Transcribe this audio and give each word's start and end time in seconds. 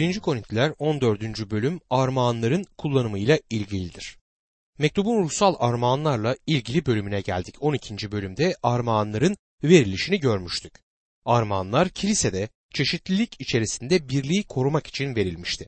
1. 0.00 0.20
Korintiler 0.20 0.72
14. 0.78 1.50
bölüm 1.50 1.80
armağanların 1.90 2.64
kullanımıyla 2.78 3.38
ilgilidir. 3.50 4.18
Mektubun 4.78 5.22
ruhsal 5.22 5.54
armağanlarla 5.58 6.36
ilgili 6.46 6.86
bölümüne 6.86 7.20
geldik. 7.20 7.54
12. 7.60 8.12
bölümde 8.12 8.56
armağanların 8.62 9.36
verilişini 9.62 10.20
görmüştük. 10.20 10.72
Armağanlar 11.24 11.88
kilisede 11.88 12.48
çeşitlilik 12.74 13.40
içerisinde 13.40 14.08
birliği 14.08 14.42
korumak 14.42 14.86
için 14.86 15.16
verilmişti. 15.16 15.66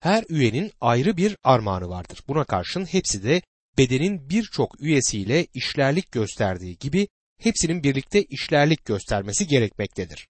Her 0.00 0.24
üyenin 0.28 0.72
ayrı 0.80 1.16
bir 1.16 1.36
armağanı 1.44 1.88
vardır. 1.88 2.20
Buna 2.28 2.44
karşın 2.44 2.84
hepsi 2.84 3.22
de 3.24 3.42
bedenin 3.78 4.30
birçok 4.30 4.80
üyesiyle 4.80 5.46
işlerlik 5.54 6.12
gösterdiği 6.12 6.78
gibi 6.78 7.08
hepsinin 7.40 7.82
birlikte 7.82 8.22
işlerlik 8.22 8.84
göstermesi 8.84 9.46
gerekmektedir. 9.46 10.28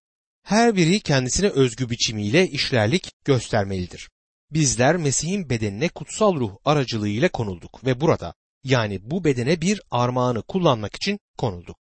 Her 0.49 0.77
biri 0.77 1.01
kendisine 1.01 1.49
özgü 1.49 1.91
biçimiyle 1.91 2.49
işlerlik 2.49 3.13
göstermelidir. 3.25 4.11
Bizler 4.51 4.97
Mesih'in 4.97 5.51
bedenine 5.51 5.89
kutsal 5.89 6.35
ruh 6.35 6.57
aracılığıyla 6.65 7.29
konulduk 7.29 7.85
ve 7.85 8.01
burada 8.01 8.35
yani 8.65 9.11
bu 9.11 9.25
bedene 9.25 9.61
bir 9.61 9.81
armağanı 9.91 10.43
kullanmak 10.43 10.97
için 10.97 11.19
konulduk. 11.39 11.77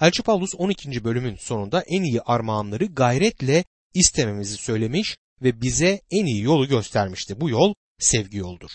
Elçi 0.00 0.22
Paulus 0.22 0.54
12. 0.54 1.04
bölümün 1.04 1.36
sonunda 1.36 1.84
en 1.86 2.02
iyi 2.02 2.20
armağanları 2.22 2.86
gayretle 2.86 3.64
istememizi 3.94 4.56
söylemiş 4.56 5.16
ve 5.42 5.60
bize 5.60 6.00
en 6.10 6.26
iyi 6.26 6.42
yolu 6.42 6.68
göstermişti. 6.68 7.40
Bu 7.40 7.50
yol 7.50 7.74
sevgi 7.98 8.36
yoldur. 8.36 8.70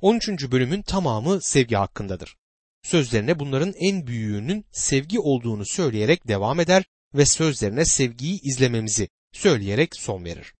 13. 0.00 0.28
bölümün 0.28 0.82
tamamı 0.82 1.42
sevgi 1.42 1.76
hakkındadır. 1.76 2.36
Sözlerine 2.82 3.38
bunların 3.38 3.74
en 3.80 4.06
büyüğünün 4.06 4.64
sevgi 4.72 5.20
olduğunu 5.20 5.66
söyleyerek 5.66 6.28
devam 6.28 6.60
eder 6.60 6.84
ve 7.14 7.26
sözlerine 7.26 7.84
sevgiyi 7.84 8.40
izlememizi 8.40 9.08
söyleyerek 9.32 9.96
son 9.96 10.24
verir. 10.24 10.54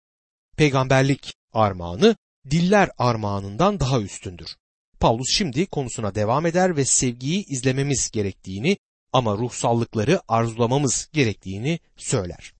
Peygamberlik 0.56 1.34
armağanı 1.52 2.16
diller 2.50 2.90
armağanından 2.98 3.80
daha 3.80 4.00
üstündür. 4.00 4.56
Paulus 5.00 5.28
şimdi 5.36 5.66
konusuna 5.66 6.14
devam 6.14 6.46
eder 6.46 6.76
ve 6.76 6.84
sevgiyi 6.84 7.44
izlememiz 7.46 8.10
gerektiğini 8.10 8.76
ama 9.12 9.38
ruhsallıkları 9.38 10.20
arzulamamız 10.28 11.08
gerektiğini 11.12 11.78
söyler. 11.96 12.54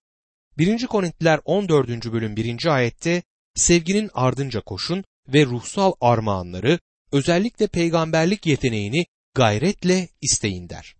1. 0.57 0.87
Korintliler 0.87 1.39
14. 1.45 1.89
bölüm 2.11 2.35
1. 2.35 2.65
ayette 2.65 3.23
sevginin 3.55 4.09
ardınca 4.13 4.61
koşun 4.61 5.03
ve 5.27 5.45
ruhsal 5.45 5.93
armağanları 6.01 6.79
özellikle 7.11 7.67
peygamberlik 7.67 8.45
yeteneğini 8.45 9.05
gayretle 9.33 10.09
isteyin 10.21 10.69
der. 10.69 10.95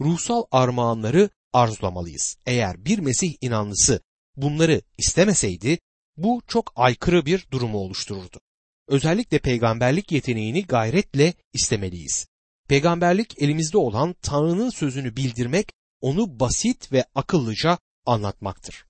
Ruhsal 0.00 0.44
armağanları 0.50 1.30
arzulamalıyız. 1.52 2.36
Eğer 2.46 2.84
bir 2.84 2.98
Mesih 2.98 3.34
inanlısı 3.40 4.00
bunları 4.36 4.82
istemeseydi 4.98 5.78
bu 6.16 6.42
çok 6.46 6.72
aykırı 6.76 7.26
bir 7.26 7.46
durumu 7.50 7.78
oluştururdu. 7.78 8.40
Özellikle 8.88 9.38
peygamberlik 9.38 10.12
yeteneğini 10.12 10.66
gayretle 10.66 11.34
istemeliyiz. 11.52 12.26
Peygamberlik 12.68 13.42
elimizde 13.42 13.78
olan 13.78 14.14
Tanrı'nın 14.22 14.70
sözünü 14.70 15.16
bildirmek, 15.16 15.72
onu 16.00 16.40
basit 16.40 16.92
ve 16.92 17.04
akıllıca 17.14 17.78
anlatmaktır. 18.06 18.84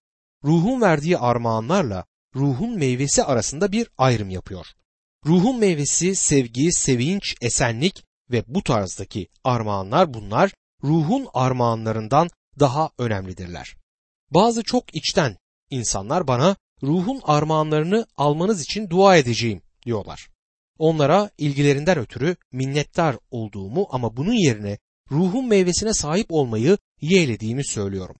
Ruhun 0.44 0.80
verdiği 0.80 1.18
armağanlarla 1.18 2.04
ruhun 2.34 2.78
meyvesi 2.78 3.24
arasında 3.24 3.72
bir 3.72 3.88
ayrım 3.98 4.30
yapıyor. 4.30 4.66
Ruhun 5.26 5.58
meyvesi 5.58 6.16
sevgi, 6.16 6.72
sevinç, 6.72 7.34
esenlik 7.40 8.04
ve 8.30 8.44
bu 8.46 8.62
tarzdaki 8.62 9.28
armağanlar 9.44 10.14
bunlar 10.14 10.52
ruhun 10.84 11.28
armağanlarından 11.34 12.28
daha 12.60 12.90
önemlidirler. 12.98 13.76
Bazı 14.30 14.62
çok 14.62 14.94
içten 14.94 15.36
insanlar 15.70 16.28
bana 16.28 16.56
ruhun 16.82 17.20
armağanlarını 17.24 18.06
almanız 18.16 18.62
için 18.62 18.90
dua 18.90 19.16
edeceğim 19.16 19.62
diyorlar. 19.86 20.28
Onlara 20.78 21.30
ilgilerinden 21.38 21.98
ötürü 21.98 22.36
minnettar 22.52 23.16
olduğumu 23.30 23.86
ama 23.90 24.16
bunun 24.16 24.32
yerine 24.32 24.78
ruhun 25.10 25.48
meyvesine 25.48 25.94
sahip 25.94 26.26
olmayı 26.28 26.78
yeğlediğimi 27.00 27.66
söylüyorum. 27.66 28.16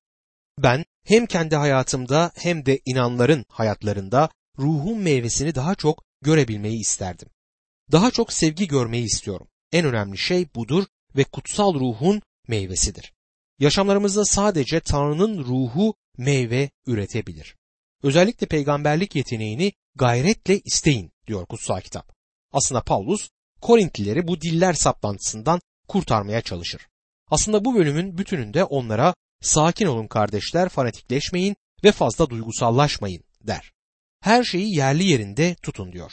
Ben 0.59 0.85
hem 1.05 1.27
kendi 1.27 1.57
hayatımda 1.57 2.33
hem 2.35 2.67
de 2.67 2.81
inanların 2.87 3.45
hayatlarında 3.49 4.31
ruhun 4.59 4.99
meyvesini 4.99 5.55
daha 5.55 5.75
çok 5.75 6.05
görebilmeyi 6.23 6.81
isterdim. 6.81 7.29
Daha 7.93 8.11
çok 8.11 8.33
sevgi 8.33 8.69
görmeyi 8.69 9.05
istiyorum. 9.05 9.49
En 9.73 9.87
önemli 9.87 10.19
şey 10.19 10.55
budur 10.55 10.85
ve 11.17 11.25
kutsal 11.25 11.75
ruhun 11.75 12.23
meyvesidir. 12.49 13.13
Yaşamlarımızda 13.59 14.25
sadece 14.25 14.81
Tanrı'nın 14.81 15.45
ruhu 15.45 15.95
meyve 16.19 16.71
üretebilir. 16.87 17.57
Özellikle 18.03 18.47
peygamberlik 18.47 19.17
yeteneğini 19.17 19.73
gayretle 19.95 20.61
isteyin 20.61 21.13
diyor 21.27 21.47
kutsal 21.47 21.81
kitap. 21.81 22.13
Aslında 22.53 22.83
Paulus 22.83 23.31
Korintlileri 23.61 24.27
bu 24.27 24.41
diller 24.41 24.73
saplantısından 24.73 25.61
kurtarmaya 25.89 26.41
çalışır. 26.41 26.89
Aslında 27.31 27.65
bu 27.65 27.75
bölümün 27.75 28.19
bütününde 28.19 28.65
onlara 28.65 29.15
sakin 29.41 29.87
olun 29.87 30.07
kardeşler 30.07 30.69
fanatikleşmeyin 30.69 31.57
ve 31.85 31.93
fazla 31.93 32.31
duygusallaşmayın 32.31 33.25
der. 33.41 33.73
Her 34.21 34.45
şeyi 34.45 34.77
yerli 34.77 35.05
yerinde 35.05 35.55
tutun 35.63 35.93
diyor. 35.93 36.13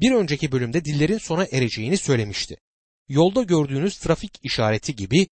Bir 0.00 0.12
önceki 0.12 0.52
bölümde 0.52 0.84
dillerin 0.84 1.18
sona 1.18 1.46
ereceğini 1.52 1.96
söylemişti. 1.96 2.56
Yolda 3.08 3.42
gördüğünüz 3.42 3.98
trafik 3.98 4.38
işareti 4.42 4.96
gibi 4.96 5.28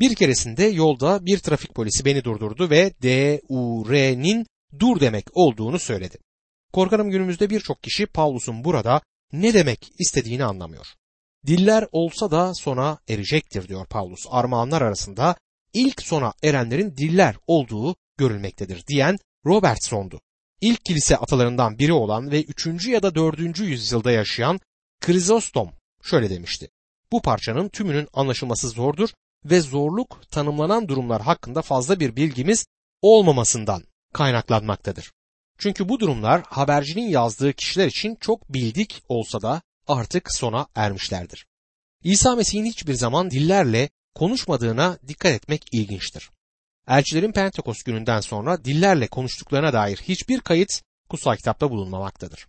bir 0.00 0.14
keresinde 0.14 0.64
yolda 0.64 1.26
bir 1.26 1.38
trafik 1.38 1.74
polisi 1.74 2.04
beni 2.04 2.24
durdurdu 2.24 2.70
ve 2.70 2.92
D-U-R'nin 3.02 4.46
dur 4.78 5.00
demek 5.00 5.26
olduğunu 5.32 5.78
söyledi. 5.78 6.18
Korkarım 6.72 7.10
günümüzde 7.10 7.50
birçok 7.50 7.82
kişi 7.82 8.06
Pavlus'un 8.06 8.64
burada 8.64 9.00
ne 9.32 9.54
demek 9.54 9.92
istediğini 9.98 10.44
anlamıyor. 10.44 10.86
Diller 11.46 11.86
olsa 11.92 12.30
da 12.30 12.54
sona 12.54 12.98
erecektir 13.08 13.68
diyor 13.68 13.86
Pavlus. 13.86 14.20
Armağanlar 14.30 14.82
arasında 14.82 15.36
ilk 15.72 16.02
sona 16.02 16.32
erenlerin 16.42 16.96
diller 16.96 17.36
olduğu 17.46 17.96
görülmektedir 18.18 18.86
diyen 18.86 19.16
Robertson'du. 19.46 20.20
İlk 20.60 20.84
kilise 20.84 21.16
atalarından 21.16 21.78
biri 21.78 21.92
olan 21.92 22.30
ve 22.30 22.42
3. 22.42 22.86
ya 22.86 23.02
da 23.02 23.14
4. 23.14 23.58
yüzyılda 23.58 24.10
yaşayan 24.10 24.60
Krizostom 25.00 25.70
şöyle 26.02 26.30
demişti. 26.30 26.68
Bu 27.12 27.22
parçanın 27.22 27.68
tümünün 27.68 28.08
anlaşılması 28.12 28.68
zordur 28.68 29.10
ve 29.44 29.60
zorluk 29.60 30.30
tanımlanan 30.30 30.88
durumlar 30.88 31.22
hakkında 31.22 31.62
fazla 31.62 32.00
bir 32.00 32.16
bilgimiz 32.16 32.66
olmamasından 33.02 33.82
kaynaklanmaktadır. 34.12 35.12
Çünkü 35.58 35.88
bu 35.88 36.00
durumlar 36.00 36.42
habercinin 36.42 37.08
yazdığı 37.08 37.52
kişiler 37.52 37.86
için 37.86 38.16
çok 38.20 38.54
bildik 38.54 39.02
olsa 39.08 39.42
da 39.42 39.62
artık 39.88 40.32
sona 40.32 40.66
ermişlerdir. 40.74 41.46
İsa 42.04 42.36
Mesih'in 42.36 42.64
hiçbir 42.64 42.94
zaman 42.94 43.30
dillerle 43.30 43.90
konuşmadığına 44.14 44.98
dikkat 45.08 45.32
etmek 45.32 45.64
ilginçtir. 45.72 46.30
Elçilerin 46.88 47.32
Pentekost 47.32 47.84
gününden 47.84 48.20
sonra 48.20 48.64
dillerle 48.64 49.06
konuştuklarına 49.06 49.72
dair 49.72 49.96
hiçbir 49.96 50.40
kayıt 50.40 50.82
kutsal 51.08 51.36
kitapta 51.36 51.70
bulunmamaktadır. 51.70 52.46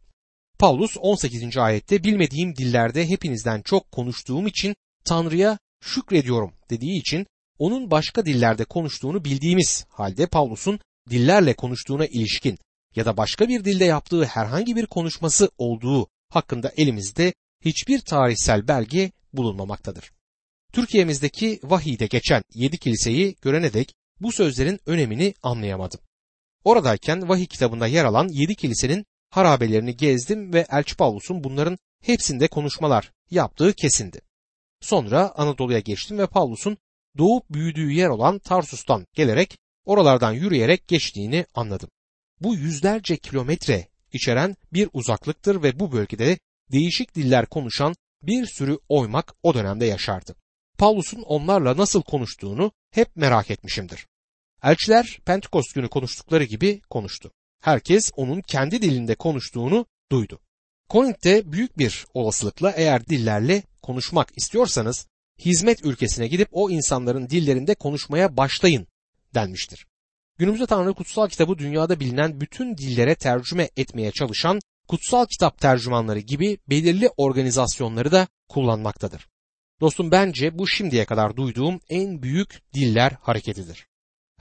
Paulus 0.60 0.98
18. 1.00 1.58
ayette 1.58 2.04
bilmediğim 2.04 2.56
dillerde 2.56 3.10
hepinizden 3.10 3.62
çok 3.62 3.92
konuştuğum 3.92 4.48
için 4.48 4.76
Tanrı'ya 5.06 5.60
şükrediyorum 5.82 6.54
dediği 6.70 7.00
için 7.00 7.28
onun 7.58 7.92
başka 7.92 8.26
dillerde 8.26 8.66
konuştuğunu 8.66 9.26
bildiğimiz 9.26 9.86
halde 9.90 10.28
Paulus'un 10.28 10.80
dillerle 11.10 11.54
konuştuğuna 11.54 12.06
ilişkin 12.06 12.58
ya 12.96 13.06
da 13.06 13.18
başka 13.18 13.48
bir 13.48 13.66
dilde 13.66 13.86
yaptığı 13.86 14.26
herhangi 14.26 14.76
bir 14.76 14.86
konuşması 14.86 15.50
olduğu 15.58 16.08
hakkında 16.30 16.72
elimizde 16.78 17.34
hiçbir 17.66 18.00
tarihsel 18.00 18.68
belge 18.68 19.12
bulunmamaktadır. 19.34 20.12
Türkiye'mizdeki 20.74 21.60
vahide 21.64 22.08
geçen 22.08 22.44
yedi 22.54 22.78
kiliseyi 22.78 23.36
görene 23.42 23.74
dek 23.74 23.94
bu 24.20 24.32
sözlerin 24.32 24.80
önemini 24.86 25.34
anlayamadım. 25.44 26.00
Oradayken 26.64 27.30
vahiy 27.30 27.46
kitabında 27.46 27.88
yer 27.88 28.06
alan 28.06 28.28
yedi 28.28 28.56
kilisenin 28.56 29.06
harabelerini 29.30 29.98
gezdim 29.98 30.54
ve 30.54 30.66
Elçi 30.72 30.96
Pavlus'un 30.96 31.44
bunların 31.44 31.78
hepsinde 32.04 32.48
konuşmalar 32.48 33.12
yaptığı 33.32 33.74
kesindi. 33.74 34.22
Sonra 34.82 35.32
Anadolu'ya 35.36 35.80
geçtim 35.80 36.18
ve 36.18 36.28
Pavlus'un 36.28 36.78
doğup 37.18 37.50
büyüdüğü 37.50 37.92
yer 37.92 38.10
olan 38.10 38.40
Tarsus'tan 38.40 39.06
gelerek 39.14 39.58
oralardan 39.86 40.32
yürüyerek 40.32 40.88
geçtiğini 40.88 41.46
anladım. 41.56 41.90
Bu 42.40 42.56
yüzlerce 42.56 43.18
kilometre 43.18 43.88
içeren 44.14 44.56
bir 44.74 44.90
uzaklıktır 44.94 45.64
ve 45.64 45.80
bu 45.80 45.92
bölgede 45.92 46.40
değişik 46.72 47.16
diller 47.16 47.46
konuşan 47.46 47.96
bir 48.24 48.46
sürü 48.46 48.80
oymak 48.90 49.34
o 49.44 49.54
dönemde 49.54 49.86
yaşardı. 49.86 50.36
Paulus'un 50.78 51.22
onlarla 51.22 51.78
nasıl 51.78 52.02
konuştuğunu 52.02 52.72
hep 52.92 53.16
merak 53.16 53.52
etmişimdir. 53.52 54.08
Elçiler 54.64 55.20
Pentekost 55.26 55.76
günü 55.76 55.90
konuştukları 55.90 56.44
gibi 56.44 56.82
konuştu. 56.90 57.32
Herkes 57.62 58.12
onun 58.16 58.42
kendi 58.42 58.82
dilinde 58.82 59.16
konuştuğunu 59.16 59.86
duydu. 60.12 60.40
Korint'te 60.90 61.52
büyük 61.52 61.78
bir 61.78 62.06
olasılıkla 62.14 62.72
eğer 62.72 63.06
dillerle 63.06 63.64
konuşmak 63.82 64.38
istiyorsanız 64.38 65.08
hizmet 65.40 65.86
ülkesine 65.86 66.28
gidip 66.28 66.48
o 66.52 66.70
insanların 66.70 67.30
dillerinde 67.30 67.76
konuşmaya 67.76 68.38
başlayın 68.38 68.88
denmiştir. 69.36 69.88
Günümüzde 70.38 70.66
Tanrı 70.66 70.94
kutsal 70.94 71.28
kitabı 71.28 71.58
dünyada 71.58 72.00
bilinen 72.00 72.42
bütün 72.42 72.78
dillere 72.78 73.16
tercüme 73.16 73.70
etmeye 73.78 74.12
çalışan 74.12 74.60
kutsal 74.88 75.26
kitap 75.26 75.58
tercümanları 75.58 76.20
gibi 76.20 76.58
belirli 76.70 77.10
organizasyonları 77.18 78.12
da 78.12 78.28
kullanmaktadır. 78.50 79.28
Dostum 79.82 80.12
bence 80.12 80.58
bu 80.58 80.68
şimdiye 80.68 81.06
kadar 81.06 81.36
duyduğum 81.36 81.80
en 81.90 82.22
büyük 82.22 82.74
diller 82.74 83.12
hareketidir. 83.22 83.88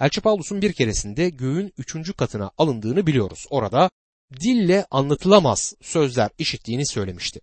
Elçi 0.01 0.21
Paulus'un 0.21 0.63
bir 0.63 0.73
keresinde 0.73 1.31
göğün 1.31 1.73
üçüncü 1.79 2.13
katına 2.13 2.51
alındığını 2.59 3.07
biliyoruz. 3.07 3.47
Orada 3.51 3.91
dille 4.41 4.87
anlatılamaz 4.91 5.75
sözler 5.83 6.31
işittiğini 6.39 6.87
söylemişti. 6.87 7.41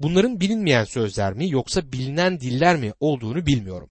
Bunların 0.00 0.40
bilinmeyen 0.40 0.84
sözler 0.84 1.32
mi 1.32 1.50
yoksa 1.50 1.92
bilinen 1.92 2.40
diller 2.40 2.76
mi 2.76 2.92
olduğunu 3.00 3.46
bilmiyorum. 3.46 3.90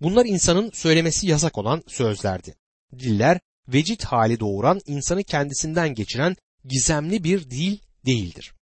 Bunlar 0.00 0.26
insanın 0.26 0.70
söylemesi 0.74 1.26
yasak 1.26 1.58
olan 1.58 1.82
sözlerdi. 1.86 2.54
Diller 2.98 3.40
vecit 3.68 4.04
hali 4.04 4.40
doğuran 4.40 4.80
insanı 4.86 5.24
kendisinden 5.24 5.94
geçiren 5.94 6.36
gizemli 6.64 7.24
bir 7.24 7.50
dil 7.50 7.78
değildir. 8.06 8.54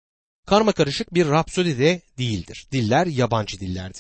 Karma 0.48 0.72
karışık 0.72 1.14
bir 1.14 1.26
rapsodi 1.26 1.80
de 1.80 2.02
değildir. 2.18 2.68
Diller 2.72 3.08
yabancı 3.08 3.60
dillerdi. 3.60 3.98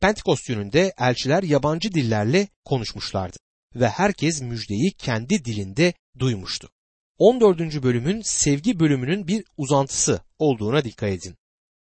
Pentekost 0.00 0.46
gününde 0.46 0.92
elçiler 0.98 1.42
yabancı 1.42 1.94
dillerle 1.94 2.48
konuşmuşlardı 2.64 3.36
ve 3.74 3.88
herkes 3.88 4.42
müjdeyi 4.42 4.92
kendi 4.92 5.44
dilinde 5.44 5.94
duymuştu. 6.18 6.68
14. 7.18 7.82
bölümün 7.82 8.20
sevgi 8.20 8.80
bölümünün 8.80 9.28
bir 9.28 9.44
uzantısı 9.56 10.20
olduğuna 10.38 10.84
dikkat 10.84 11.10
edin. 11.10 11.36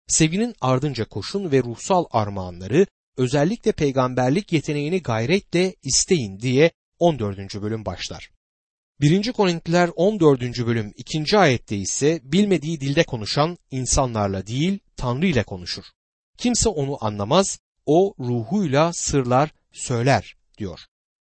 Sevginin 0.07 0.56
ardınca 0.62 1.06
koşun 1.06 1.52
ve 1.52 1.63
ruhsal 1.63 2.06
armağanları 2.12 2.88
özellikle 3.18 3.72
peygamberlik 3.72 4.54
yeteneğini 4.54 5.02
gayretle 5.02 5.75
isteyin 5.84 6.40
diye 6.40 6.72
14. 7.00 7.38
bölüm 7.62 7.86
başlar. 7.86 8.31
1. 9.02 9.31
Korintliler 9.31 9.90
14. 9.96 10.42
bölüm 10.42 10.94
2. 10.98 11.38
ayette 11.38 11.78
ise 11.78 12.19
bilmediği 12.24 12.80
dilde 12.80 13.04
konuşan 13.04 13.57
insanlarla 13.72 14.48
değil 14.48 14.80
Tanrı 14.98 15.25
ile 15.25 15.44
konuşur. 15.44 15.84
Kimse 16.38 16.69
onu 16.69 17.06
anlamaz, 17.06 17.60
o 17.86 18.13
ruhuyla 18.19 18.94
sırlar 18.94 19.52
söyler 19.72 20.36
diyor. 20.57 20.80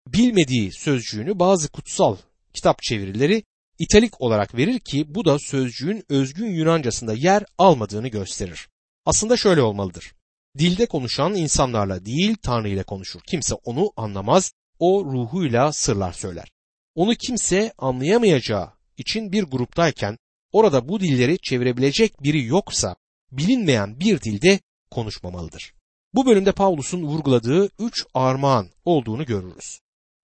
Bilmediği 0.07 0.73
sözcüğünü 0.73 1.39
bazı 1.39 1.69
kutsal 1.69 2.17
kitap 2.55 2.83
çevirileri 2.83 3.43
italik 3.79 4.21
olarak 4.21 4.55
verir 4.55 4.79
ki 4.79 5.15
bu 5.15 5.25
da 5.25 5.39
sözcüğün 5.39 6.05
özgün 6.09 6.51
Yunancasında 6.51 7.15
yer 7.15 7.45
almadığını 7.59 8.09
gösterir. 8.09 8.69
Aslında 9.05 9.37
şöyle 9.37 9.63
olmalıdır. 9.63 10.13
Dilde 10.59 10.87
konuşan 10.87 11.35
insanlarla 11.35 12.05
değil 12.05 12.37
Tanrı 12.43 12.69
ile 12.69 12.83
konuşur. 12.83 13.21
Kimse 13.27 13.55
onu 13.55 13.93
anlamaz, 13.97 14.53
o 14.79 15.05
ruhuyla 15.05 15.73
sırlar 15.73 16.13
söyler. 16.13 16.49
Onu 16.95 17.15
kimse 17.15 17.73
anlayamayacağı 17.79 18.73
için 18.97 19.33
bir 19.33 19.43
gruptayken 19.43 20.19
orada 20.53 20.89
bu 20.89 21.01
dilleri 21.01 21.39
çevirebilecek 21.39 22.23
biri 22.23 22.45
yoksa 22.45 22.97
bilinmeyen 23.33 24.01
bir 24.01 24.21
dilde 24.21 24.61
konuşmamalıdır. 24.91 25.75
Bu 26.15 26.27
bölümde 26.27 26.53
Paulus'un 26.53 27.03
vurguladığı 27.03 27.69
üç 27.79 28.05
armağan 28.15 28.69
olduğunu 28.85 29.25
görürüz. 29.25 29.81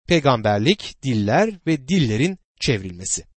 Peygamberlik, 0.09 1.03
diller 1.03 1.51
ve 1.67 1.89
dillerin 1.89 2.39
çevrilmesi. 2.61 3.34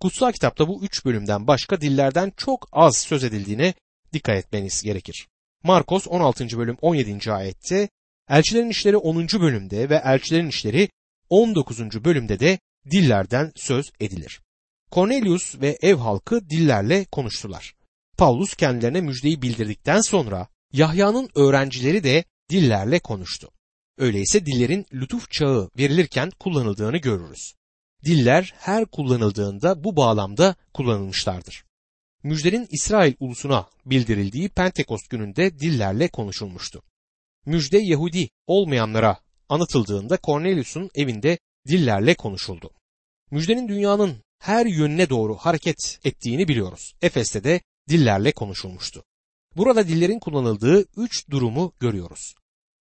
Kutsal 0.00 0.32
kitapta 0.32 0.68
bu 0.68 0.84
üç 0.84 1.04
bölümden 1.04 1.46
başka 1.46 1.80
dillerden 1.80 2.32
çok 2.36 2.68
az 2.72 2.98
söz 2.98 3.24
edildiğine 3.24 3.74
dikkat 4.12 4.36
etmeniz 4.36 4.82
gerekir. 4.82 5.28
Markos 5.62 6.06
16. 6.08 6.58
bölüm 6.58 6.76
17. 6.80 7.32
ayette, 7.32 7.88
Elçilerin 8.28 8.70
işleri 8.70 8.96
10. 8.96 9.26
bölümde 9.40 9.90
ve 9.90 10.02
Elçilerin 10.04 10.48
işleri 10.48 10.88
19. 11.28 12.04
bölümde 12.04 12.40
de 12.40 12.58
dillerden 12.90 13.52
söz 13.56 13.92
edilir. 14.00 14.40
Cornelius 14.92 15.60
ve 15.60 15.78
ev 15.82 15.94
halkı 15.94 16.50
dillerle 16.50 17.04
konuştular. 17.04 17.74
Paulus 18.18 18.54
kendilerine 18.54 19.00
müjdeyi 19.00 19.42
bildirdikten 19.42 20.00
sonra 20.00 20.46
Yahya'nın 20.72 21.28
öğrencileri 21.34 22.04
de 22.04 22.24
dillerle 22.50 22.98
konuştu. 22.98 23.50
Öyleyse 23.98 24.46
dillerin 24.46 24.86
lütuf 24.92 25.30
çağı 25.30 25.70
verilirken 25.78 26.30
kullanıldığını 26.38 26.96
görürüz. 26.96 27.54
Diller 28.04 28.54
her 28.56 28.86
kullanıldığında 28.86 29.84
bu 29.84 29.96
bağlamda 29.96 30.54
kullanılmışlardır. 30.74 31.64
Müjdenin 32.22 32.66
İsrail 32.70 33.14
ulusuna 33.20 33.68
bildirildiği 33.86 34.48
Pentekost 34.48 35.10
gününde 35.10 35.58
dillerle 35.58 36.08
konuşulmuştu. 36.08 36.82
Müjde 37.46 37.78
Yahudi 37.78 38.28
olmayanlara 38.46 39.20
anlatıldığında 39.48 40.18
Cornelius'un 40.24 40.90
evinde 40.94 41.38
dillerle 41.68 42.14
konuşuldu. 42.14 42.70
Müjdenin 43.30 43.68
dünyanın 43.68 44.16
her 44.38 44.66
yönüne 44.66 45.10
doğru 45.10 45.36
hareket 45.36 45.98
ettiğini 46.04 46.48
biliyoruz. 46.48 46.94
Efes'te 47.02 47.44
de 47.44 47.60
dillerle 47.88 48.32
konuşulmuştu. 48.32 49.04
Burada 49.56 49.88
dillerin 49.88 50.18
kullanıldığı 50.18 50.84
üç 50.96 51.30
durumu 51.30 51.72
görüyoruz. 51.80 52.34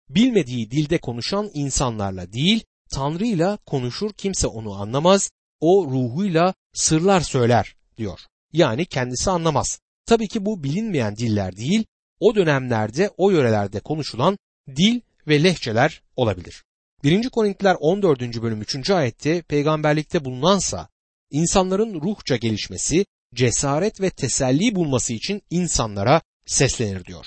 Bilmediği 0.10 0.72
dilde 0.72 0.98
konuşan 0.98 1.50
insanlarla 1.54 2.34
değil, 2.34 2.64
Tanrı'yla 2.92 3.58
konuşur 3.58 4.14
kimse 4.14 4.48
onu 4.48 4.74
anlamaz, 4.74 5.32
o 5.60 5.88
ruhuyla 5.92 6.54
sırlar 6.74 7.22
söyler 7.22 7.76
diyor. 7.98 8.20
Yani 8.54 8.86
kendisi 8.86 9.32
anlamaz. 9.32 9.80
Tabii 10.06 10.28
ki 10.28 10.46
bu 10.46 10.64
bilinmeyen 10.64 11.16
diller 11.16 11.58
değil, 11.58 11.86
o 12.20 12.36
dönemlerde 12.36 13.10
o 13.18 13.32
yörelerde 13.32 13.80
konuşulan 13.80 14.38
dil 14.76 15.02
ve 15.28 15.44
lehçeler 15.44 16.02
olabilir. 16.16 16.64
1. 17.04 17.30
Korintiler 17.30 17.76
14. 17.80 18.22
bölüm 18.22 18.62
3. 18.62 18.90
ayette 18.90 19.42
peygamberlikte 19.42 20.26
bulunansa 20.26 20.90
insanların 21.32 22.02
ruhça 22.02 22.36
gelişmesi, 22.36 23.06
cesaret 23.36 24.02
ve 24.02 24.10
teselli 24.10 24.76
bulması 24.76 25.14
için 25.14 25.42
insanlara 25.50 26.22
seslenir 26.46 27.06
diyor. 27.06 27.26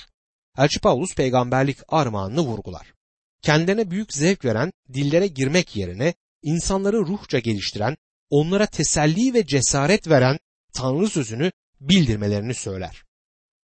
Elçi 0.58 0.80
Paulus 0.80 1.14
peygamberlik 1.14 1.78
armağanını 1.88 2.40
vurgular. 2.40 2.94
Kendilerine 3.42 3.90
büyük 3.90 4.12
zevk 4.12 4.44
veren 4.44 4.72
dillere 4.92 5.26
girmek 5.26 5.76
yerine 5.76 6.14
insanları 6.42 6.96
ruhça 6.96 7.38
geliştiren, 7.38 7.96
onlara 8.30 8.66
teselli 8.66 9.34
ve 9.34 9.46
cesaret 9.46 10.08
veren 10.08 10.38
Tanrı 10.72 11.08
sözünü 11.08 11.52
bildirmelerini 11.80 12.54
söyler. 12.54 13.02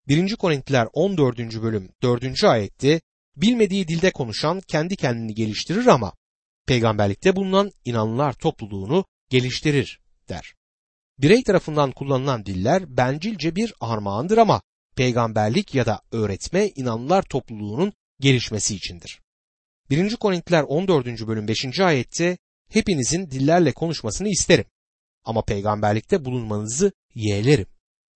1. 0.08 0.36
Korintiler 0.36 0.88
14. 0.94 1.40
bölüm 1.40 1.90
4. 2.02 2.44
ayette 2.44 3.02
bilmediği 3.36 3.88
dilde 3.88 4.12
konuşan 4.12 4.62
kendi 4.62 4.96
kendini 4.96 5.36
geliştirir 5.36 5.86
ama 5.86 6.14
peygamberlikte 6.68 7.36
bulunan 7.36 7.72
inanlılar 7.86 8.34
topluluğunu 8.34 9.06
geliştirir 9.30 10.00
der. 10.30 10.54
Birey 11.20 11.44
tarafından 11.44 11.92
kullanılan 11.92 12.46
diller 12.46 12.98
bencilce 12.98 13.56
bir 13.56 13.74
armağandır 13.80 14.38
ama 14.38 14.62
peygamberlik 14.96 15.76
ya 15.76 15.86
da 15.86 16.02
öğretme 16.12 16.68
inanlılar 16.68 17.22
topluluğunun 17.22 17.94
gelişmesi 18.20 18.76
içindir. 18.76 19.20
1. 19.90 20.16
Korintiler 20.16 20.64
14. 20.64 21.28
bölüm 21.28 21.48
5. 21.48 21.80
ayette 21.80 22.38
hepinizin 22.70 23.32
dillerle 23.32 23.72
konuşmasını 23.72 24.30
isterim 24.30 24.66
ama 25.24 25.42
peygamberlikte 25.42 26.26
bulunmanızı 26.26 26.92
yeğlerim. 27.16 27.68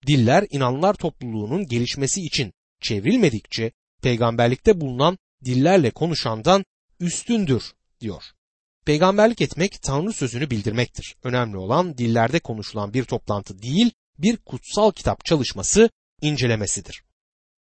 Diller 0.06 0.46
inanlar 0.50 0.94
topluluğunun 0.94 1.66
gelişmesi 1.66 2.20
için 2.20 2.52
çevrilmedikçe 2.80 3.72
peygamberlikte 4.02 4.80
bulunan 4.80 5.18
dillerle 5.44 5.90
konuşandan 5.90 6.64
üstündür 7.00 7.72
diyor. 8.00 8.22
Peygamberlik 8.84 9.40
etmek 9.40 9.82
Tanrı 9.82 10.12
sözünü 10.12 10.50
bildirmektir. 10.50 11.16
Önemli 11.22 11.56
olan 11.56 11.98
dillerde 11.98 12.40
konuşulan 12.40 12.94
bir 12.94 13.04
toplantı 13.04 13.62
değil, 13.62 13.90
bir 14.18 14.36
kutsal 14.36 14.92
kitap 14.92 15.24
çalışması 15.24 15.90
incelemesidir. 16.22 17.02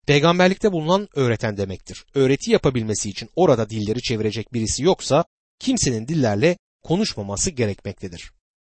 Peygamberlikte 0.06 0.72
bulunan 0.72 1.08
öğreten 1.14 1.56
demektir. 1.56 2.04
Öğreti 2.14 2.50
yapabilmesi 2.50 3.10
için 3.10 3.30
orada 3.36 3.70
dilleri 3.70 4.02
çevirecek 4.02 4.52
birisi 4.52 4.82
yoksa 4.82 5.24
kimsenin 5.58 6.08
dillerle 6.08 6.56
konuşmaması 6.82 7.50
gerekmektedir. 7.50 8.32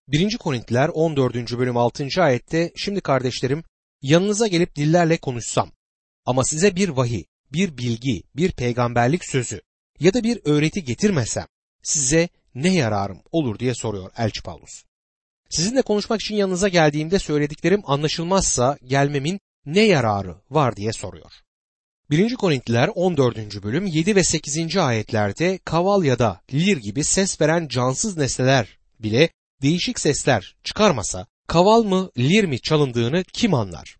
1. 0.08 0.38
Korintiler 0.38 0.88
14. 0.88 1.34
bölüm 1.58 1.76
6. 1.76 2.08
ayette 2.18 2.72
şimdi 2.76 3.00
kardeşlerim 3.00 3.64
yanınıza 4.02 4.46
gelip 4.46 4.76
dillerle 4.76 5.16
konuşsam 5.16 5.72
ama 6.26 6.44
size 6.44 6.76
bir 6.76 6.88
vahiy, 6.88 7.24
bir 7.52 7.78
bilgi, 7.78 8.22
bir 8.36 8.52
peygamberlik 8.52 9.24
sözü 9.24 9.60
ya 10.00 10.14
da 10.14 10.22
bir 10.22 10.40
öğreti 10.44 10.84
getirmesem 10.84 11.46
size 11.82 12.28
ne 12.54 12.74
yararım 12.74 13.22
olur 13.32 13.58
diye 13.58 13.74
soruyor 13.74 14.10
Elçi 14.16 14.42
Paulus. 14.42 14.84
Sizinle 15.50 15.82
konuşmak 15.82 16.20
için 16.20 16.36
yanınıza 16.36 16.68
geldiğimde 16.68 17.18
söylediklerim 17.18 17.82
anlaşılmazsa 17.84 18.78
gelmemin 18.84 19.40
ne 19.68 19.80
yararı 19.80 20.36
var 20.50 20.76
diye 20.76 20.92
soruyor. 20.92 21.32
1. 22.10 22.34
Korintliler 22.34 22.90
14. 22.94 23.62
bölüm 23.62 23.86
7 23.86 24.16
ve 24.16 24.24
8. 24.24 24.76
ayetlerde 24.76 25.58
kaval 25.64 26.04
ya 26.04 26.18
da 26.18 26.40
lir 26.52 26.76
gibi 26.76 27.04
ses 27.04 27.40
veren 27.40 27.68
cansız 27.68 28.16
nesneler 28.16 28.78
bile 29.00 29.30
değişik 29.62 30.00
sesler 30.00 30.56
çıkarmasa 30.64 31.26
kaval 31.46 31.82
mı 31.82 32.10
lir 32.18 32.44
mi 32.44 32.60
çalındığını 32.60 33.24
kim 33.32 33.54
anlar? 33.54 33.96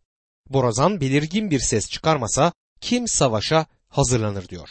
Borazan 0.51 1.01
belirgin 1.01 1.51
bir 1.51 1.61
ses 1.61 1.91
çıkarmasa 1.91 2.53
kim 2.81 3.09
savaşa 3.09 3.67
hazırlanır 3.89 4.49
diyor. 4.49 4.69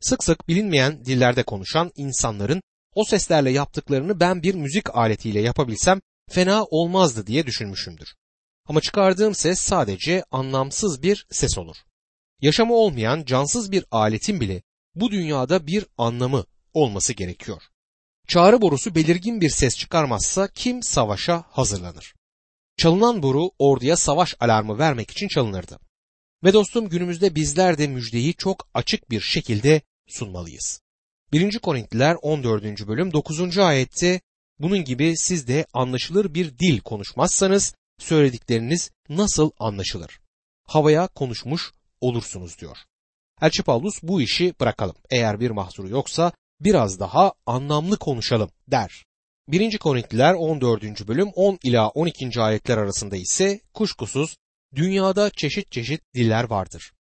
Sık 0.00 0.24
sık 0.24 0.48
bilinmeyen 0.48 1.04
dillerde 1.04 1.42
konuşan 1.42 1.92
insanların 1.96 2.62
o 2.94 3.04
seslerle 3.04 3.50
yaptıklarını 3.50 4.20
ben 4.20 4.42
bir 4.42 4.54
müzik 4.54 4.96
aletiyle 4.96 5.40
yapabilsem 5.40 6.00
fena 6.30 6.64
olmazdı 6.64 7.26
diye 7.26 7.46
düşünmüşümdür. 7.46 8.14
Ama 8.68 8.80
çıkardığım 8.80 9.34
ses 9.34 9.60
sadece 9.60 10.24
anlamsız 10.30 11.02
bir 11.02 11.26
ses 11.30 11.58
olur. 11.58 11.76
Yaşamı 12.40 12.74
olmayan 12.74 13.24
cansız 13.24 13.72
bir 13.72 13.84
aletin 13.90 14.40
bile 14.40 14.62
bu 14.94 15.10
dünyada 15.10 15.66
bir 15.66 15.86
anlamı 15.98 16.44
olması 16.74 17.12
gerekiyor. 17.12 17.62
Çağrı 18.28 18.60
borusu 18.60 18.94
belirgin 18.94 19.40
bir 19.40 19.50
ses 19.50 19.76
çıkarmazsa 19.76 20.48
kim 20.48 20.82
savaşa 20.82 21.44
hazırlanır? 21.48 22.14
Çalınan 22.76 23.22
boru 23.22 23.50
orduya 23.58 23.96
savaş 23.96 24.34
alarmı 24.40 24.78
vermek 24.78 25.10
için 25.10 25.28
çalınırdı. 25.28 25.78
Ve 26.44 26.52
dostum 26.52 26.88
günümüzde 26.88 27.34
bizler 27.34 27.78
de 27.78 27.86
müjdeyi 27.86 28.34
çok 28.34 28.68
açık 28.74 29.10
bir 29.10 29.20
şekilde 29.20 29.82
sunmalıyız. 30.06 30.80
1. 31.32 31.58
Korintliler 31.58 32.16
14. 32.22 32.88
bölüm 32.88 33.12
9. 33.12 33.58
ayette 33.58 34.20
bunun 34.58 34.84
gibi 34.84 35.16
siz 35.16 35.48
de 35.48 35.66
anlaşılır 35.72 36.34
bir 36.34 36.58
dil 36.58 36.80
konuşmazsanız 36.80 37.74
söyledikleriniz 37.98 38.90
nasıl 39.08 39.50
anlaşılır? 39.58 40.20
Havaya 40.66 41.06
konuşmuş 41.06 41.72
olursunuz 42.00 42.58
diyor. 42.58 42.76
Elçi 43.42 43.62
Paulus 43.62 44.02
bu 44.02 44.22
işi 44.22 44.54
bırakalım. 44.60 44.96
Eğer 45.10 45.40
bir 45.40 45.50
mahsuru 45.50 45.88
yoksa 45.88 46.32
biraz 46.60 47.00
daha 47.00 47.32
anlamlı 47.46 47.98
konuşalım 47.98 48.50
der. 48.68 49.04
1. 49.48 49.78
Korintliler 49.78 50.34
14. 50.34 51.08
bölüm 51.08 51.28
10 51.34 51.58
ila 51.62 51.88
12. 51.88 52.40
ayetler 52.40 52.78
arasında 52.78 53.16
ise 53.16 53.60
kuşkusuz 53.74 54.36
dünyada 54.74 55.30
çeşit 55.30 55.72
çeşit 55.72 56.00
diller 56.14 56.44
vardır. 56.44 56.92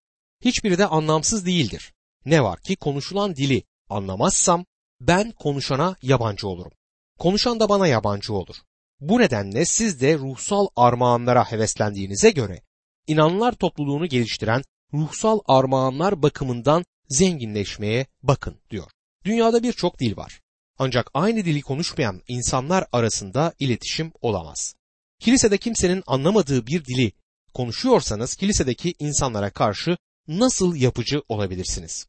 Hiçbiri 0.46 0.78
de 0.78 0.88
anlamsız 0.88 1.46
değildir. 1.46 1.94
Ne 2.26 2.44
var 2.44 2.60
ki 2.60 2.76
konuşulan 2.76 3.36
dili 3.36 3.64
anlamazsam 3.90 4.66
ben 5.02 5.32
konuşana 5.32 5.96
yabancı 6.02 6.48
olurum. 6.48 6.72
Konuşan 7.20 7.60
da 7.60 7.70
bana 7.70 7.88
yabancı 7.88 8.34
olur. 8.34 8.56
Bu 9.00 9.20
nedenle 9.20 9.66
siz 9.66 10.02
de 10.02 10.18
ruhsal 10.18 10.68
armağanlara 10.76 11.52
heveslendiğinize 11.52 12.32
göre 12.32 12.62
inanlar 13.08 13.52
topluluğunu 13.52 14.08
geliştiren 14.08 14.62
ruhsal 14.94 15.40
armağanlar 15.46 16.22
bakımından 16.22 16.86
zenginleşmeye 17.10 18.06
bakın 18.24 18.58
diyor. 18.70 18.92
Dünyada 19.26 19.64
birçok 19.64 20.00
dil 20.00 20.18
var. 20.18 20.42
Ancak 20.80 21.12
aynı 21.14 21.46
dili 21.46 21.62
konuşmayan 21.62 22.22
insanlar 22.28 22.86
arasında 22.92 23.54
iletişim 23.60 24.12
olamaz. 24.22 24.76
Kilisede 25.20 25.58
kimsenin 25.58 26.04
anlamadığı 26.08 26.68
bir 26.68 26.86
dili 26.86 27.12
konuşuyorsanız 27.54 28.36
kilisedeki 28.36 28.94
insanlara 29.00 29.50
karşı 29.50 29.98
nasıl 30.28 30.76
yapıcı 30.76 31.22
olabilirsiniz? 31.30 32.08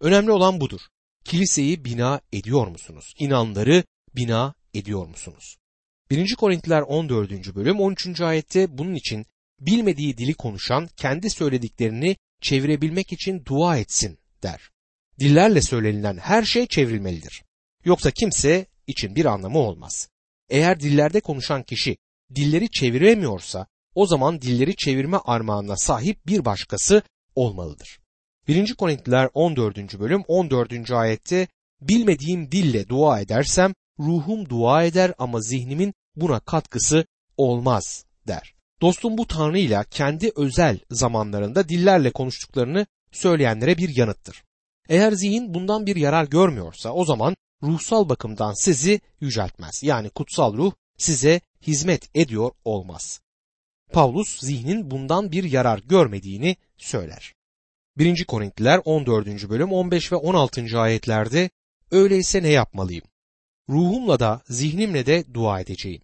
Önemli 0.00 0.32
olan 0.32 0.60
budur. 0.60 0.80
Kiliseyi 1.24 1.84
bina 1.84 2.20
ediyor 2.32 2.66
musunuz? 2.66 3.14
İnanları 3.18 3.84
bina 4.14 4.54
ediyor 4.74 5.06
musunuz? 5.06 5.59
1. 6.10 6.34
Korintiler 6.34 6.80
14. 6.82 7.54
bölüm 7.54 7.80
13. 7.80 8.20
ayette 8.20 8.78
bunun 8.78 8.94
için 8.94 9.26
bilmediği 9.60 10.18
dili 10.18 10.34
konuşan 10.34 10.88
kendi 10.96 11.30
söylediklerini 11.30 12.16
çevirebilmek 12.40 13.12
için 13.12 13.44
dua 13.44 13.78
etsin 13.78 14.18
der. 14.42 14.70
Dillerle 15.20 15.62
söylenilen 15.62 16.16
her 16.16 16.42
şey 16.42 16.66
çevrilmelidir. 16.66 17.42
Yoksa 17.84 18.10
kimse 18.10 18.66
için 18.86 19.16
bir 19.16 19.24
anlamı 19.24 19.58
olmaz. 19.58 20.08
Eğer 20.48 20.80
dillerde 20.80 21.20
konuşan 21.20 21.62
kişi 21.62 21.96
dilleri 22.34 22.70
çeviremiyorsa 22.70 23.66
o 23.94 24.06
zaman 24.06 24.42
dilleri 24.42 24.76
çevirme 24.76 25.16
armağanına 25.16 25.76
sahip 25.76 26.26
bir 26.26 26.44
başkası 26.44 27.02
olmalıdır. 27.34 27.98
1. 28.48 28.74
Korintiler 28.74 29.28
14. 29.34 29.98
bölüm 30.00 30.22
14. 30.28 30.90
ayette 30.90 31.48
bilmediğim 31.80 32.52
dille 32.52 32.88
dua 32.88 33.20
edersem 33.20 33.74
ruhum 33.98 34.48
dua 34.48 34.84
eder 34.84 35.14
ama 35.18 35.40
zihnimin 35.40 35.94
buna 36.16 36.40
katkısı 36.40 37.04
olmaz 37.36 38.04
der. 38.26 38.54
Dostum 38.80 39.18
bu 39.18 39.26
Tanrı 39.26 39.58
ile 39.58 39.84
kendi 39.90 40.30
özel 40.36 40.78
zamanlarında 40.90 41.68
dillerle 41.68 42.10
konuştuklarını 42.10 42.86
söyleyenlere 43.12 43.78
bir 43.78 43.96
yanıttır. 43.96 44.42
Eğer 44.88 45.12
zihin 45.12 45.54
bundan 45.54 45.86
bir 45.86 45.96
yarar 45.96 46.24
görmüyorsa 46.24 46.92
o 46.92 47.04
zaman 47.04 47.36
ruhsal 47.62 48.08
bakımdan 48.08 48.52
sizi 48.52 49.00
yüceltmez. 49.20 49.82
Yani 49.82 50.10
kutsal 50.10 50.56
ruh 50.56 50.72
size 50.98 51.40
hizmet 51.62 52.10
ediyor 52.14 52.50
olmaz. 52.64 53.20
Pavlus 53.92 54.40
zihnin 54.40 54.90
bundan 54.90 55.32
bir 55.32 55.44
yarar 55.44 55.78
görmediğini 55.78 56.56
söyler. 56.76 57.34
1. 57.98 58.24
Korintliler 58.24 58.80
14. 58.84 59.48
bölüm 59.48 59.72
15 59.72 60.12
ve 60.12 60.16
16. 60.16 60.80
ayetlerde 60.80 61.50
öyleyse 61.90 62.42
ne 62.42 62.48
yapmalıyım? 62.48 63.04
Ruhumla 63.70 64.20
da 64.20 64.42
zihnimle 64.48 65.06
de 65.06 65.24
dua 65.34 65.60
edeceğim. 65.60 66.02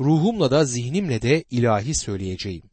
Ruhumla 0.00 0.50
da 0.50 0.64
zihnimle 0.64 1.22
de 1.22 1.44
ilahi 1.50 1.94
söyleyeceğim. 1.94 2.70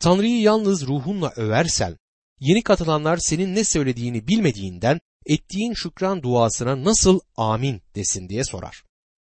Tanrı'yı 0.00 0.40
yalnız 0.40 0.86
ruhunla 0.86 1.32
översen, 1.36 1.96
yeni 2.40 2.62
katılanlar 2.62 3.16
senin 3.16 3.54
ne 3.54 3.64
söylediğini 3.64 4.28
bilmediğinden 4.28 5.00
ettiğin 5.26 5.74
şükran 5.74 6.22
duasına 6.22 6.84
nasıl 6.84 7.20
amin 7.36 7.82
desin 7.94 8.28
diye 8.28 8.44
sorar. 8.44 8.82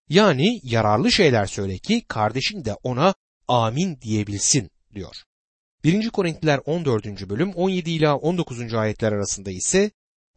Yani 0.08 0.60
yararlı 0.62 1.12
şeyler 1.12 1.46
söyle 1.46 1.78
ki 1.78 2.04
kardeşin 2.08 2.64
de 2.64 2.74
ona 2.82 3.14
amin 3.48 4.00
diyebilsin 4.00 4.70
diyor. 4.94 5.16
1. 5.84 6.10
Korintliler 6.10 6.60
14. 6.66 7.28
bölüm 7.28 7.52
17 7.52 7.90
ila 7.90 8.16
19. 8.16 8.74
ayetler 8.74 9.12
arasında 9.12 9.50
ise 9.50 9.90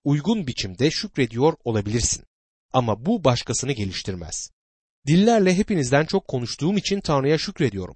uygun 0.03 0.48
biçimde 0.48 0.91
şükrediyor 0.91 1.53
olabilirsin. 1.63 2.28
Ama 2.73 3.05
bu 3.05 3.23
başkasını 3.23 3.71
geliştirmez. 3.71 4.49
Dillerle 5.07 5.57
hepinizden 5.57 6.05
çok 6.05 6.27
konuştuğum 6.27 6.77
için 6.77 7.01
Tanrı'ya 7.01 7.38
şükrediyorum. 7.38 7.95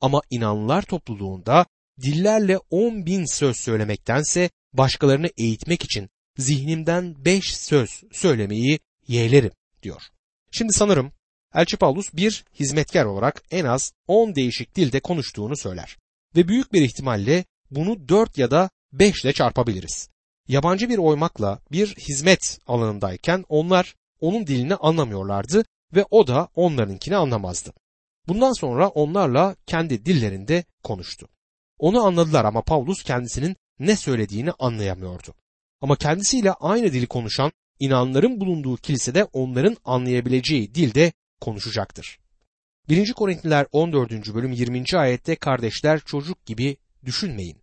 Ama 0.00 0.20
inanlılar 0.30 0.82
topluluğunda 0.82 1.66
dillerle 2.00 2.58
on 2.70 3.06
bin 3.06 3.24
söz 3.24 3.56
söylemektense 3.56 4.50
başkalarını 4.72 5.30
eğitmek 5.36 5.84
için 5.84 6.08
zihnimden 6.36 7.24
beş 7.24 7.56
söz 7.56 8.02
söylemeyi 8.12 8.78
yeğlerim 9.08 9.52
diyor. 9.82 10.02
Şimdi 10.50 10.72
sanırım 10.72 11.12
Elçi 11.54 11.76
Paulus 11.76 12.14
bir 12.14 12.44
hizmetkar 12.60 13.04
olarak 13.04 13.42
en 13.50 13.64
az 13.64 13.92
on 14.06 14.34
değişik 14.34 14.76
dilde 14.76 15.00
konuştuğunu 15.00 15.56
söyler. 15.56 15.96
Ve 16.36 16.48
büyük 16.48 16.72
bir 16.72 16.82
ihtimalle 16.82 17.44
bunu 17.70 18.08
dört 18.08 18.38
ya 18.38 18.50
da 18.50 18.70
beş 18.92 19.24
ile 19.24 19.32
çarpabiliriz. 19.32 20.08
Yabancı 20.48 20.88
bir 20.88 20.98
oymakla 20.98 21.58
bir 21.72 21.94
hizmet 21.94 22.58
alanındayken 22.66 23.44
onlar 23.48 23.94
onun 24.20 24.46
dilini 24.46 24.74
anlamıyorlardı 24.74 25.64
ve 25.94 26.04
o 26.10 26.26
da 26.26 26.48
onlarınkini 26.54 27.16
anlamazdı. 27.16 27.72
Bundan 28.28 28.52
sonra 28.52 28.88
onlarla 28.88 29.56
kendi 29.66 30.04
dillerinde 30.04 30.64
konuştu. 30.82 31.28
Onu 31.78 32.02
anladılar 32.04 32.44
ama 32.44 32.62
Paulus 32.62 33.02
kendisinin 33.02 33.56
ne 33.78 33.96
söylediğini 33.96 34.52
anlayamıyordu. 34.52 35.34
Ama 35.80 35.96
kendisiyle 35.96 36.52
aynı 36.52 36.92
dili 36.92 37.06
konuşan 37.06 37.52
inanların 37.80 38.40
bulunduğu 38.40 38.76
kilisede 38.76 39.24
onların 39.24 39.76
anlayabileceği 39.84 40.74
dilde 40.74 41.12
konuşacaktır. 41.40 42.18
1. 42.88 43.12
Korintliler 43.12 43.66
14. 43.72 44.34
bölüm 44.34 44.52
20. 44.52 44.84
ayette 44.94 45.36
kardeşler 45.36 46.00
çocuk 46.00 46.46
gibi 46.46 46.76
düşünmeyin. 47.04 47.58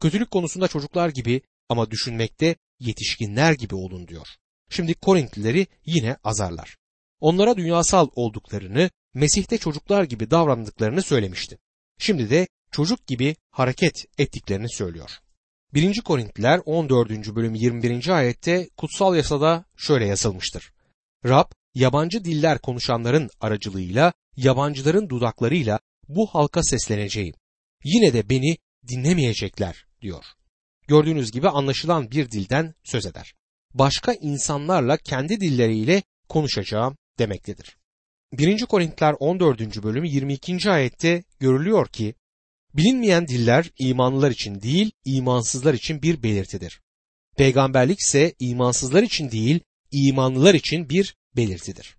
Kötülük 0.00 0.30
konusunda 0.30 0.68
çocuklar 0.68 1.08
gibi 1.08 1.42
ama 1.68 1.90
düşünmekte 1.90 2.56
yetişkinler 2.78 3.52
gibi 3.52 3.74
olun 3.74 4.08
diyor. 4.08 4.28
Şimdi 4.70 4.94
Korintlileri 4.94 5.66
yine 5.86 6.16
azarlar. 6.24 6.76
Onlara 7.20 7.56
dünyasal 7.56 8.08
olduklarını, 8.14 8.90
Mesih'te 9.14 9.58
çocuklar 9.58 10.04
gibi 10.04 10.30
davrandıklarını 10.30 11.02
söylemişti. 11.02 11.58
Şimdi 11.98 12.30
de 12.30 12.48
çocuk 12.70 13.06
gibi 13.06 13.36
hareket 13.50 14.04
ettiklerini 14.18 14.70
söylüyor. 14.70 15.10
1. 15.74 16.00
Korintliler 16.00 16.60
14. 16.64 17.10
bölüm 17.10 17.54
21. 17.54 18.08
ayette 18.08 18.68
kutsal 18.76 19.16
yasada 19.16 19.64
şöyle 19.76 20.06
yazılmıştır. 20.06 20.72
Rab 21.24 21.50
yabancı 21.74 22.24
diller 22.24 22.58
konuşanların 22.58 23.28
aracılığıyla 23.40 24.12
yabancıların 24.36 25.08
dudaklarıyla 25.08 25.80
bu 26.08 26.26
halka 26.26 26.62
sesleneceğim. 26.62 27.34
Yine 27.84 28.12
de 28.12 28.28
beni 28.28 28.56
dinlemeyecekler 28.88 29.86
diyor. 30.02 30.24
Gördüğünüz 30.88 31.32
gibi 31.32 31.48
anlaşılan 31.48 32.10
bir 32.10 32.30
dilden 32.30 32.74
söz 32.84 33.06
eder. 33.06 33.34
Başka 33.74 34.12
insanlarla 34.12 34.96
kendi 34.96 35.40
dilleriyle 35.40 36.02
konuşacağım 36.28 36.96
demektedir. 37.18 37.76
1. 38.32 38.66
Korintiler 38.66 39.14
14. 39.20 39.82
bölüm 39.82 40.04
22. 40.04 40.70
ayette 40.70 41.22
görülüyor 41.40 41.88
ki 41.88 42.14
bilinmeyen 42.74 43.28
diller 43.28 43.70
imanlılar 43.78 44.30
için 44.30 44.62
değil 44.62 44.90
imansızlar 45.04 45.74
için 45.74 46.02
bir 46.02 46.22
belirtidir. 46.22 46.80
Peygamberlik 47.36 48.00
ise 48.00 48.34
imansızlar 48.38 49.02
için 49.02 49.30
değil 49.30 49.60
imanlılar 49.90 50.54
için 50.54 50.88
bir 50.88 51.16
belirtidir. 51.36 51.96